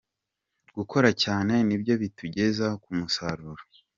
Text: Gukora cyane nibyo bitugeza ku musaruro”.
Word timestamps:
Gukora 0.77 1.09
cyane 1.23 1.53
nibyo 1.67 1.93
bitugeza 2.01 2.67
ku 2.83 2.89
musaruro”. 2.99 3.63